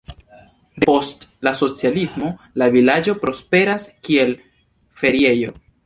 [0.83, 2.31] Depost la socialismo
[2.63, 4.37] la vilaĝo prosperas, kiel
[5.05, 5.59] feriejo.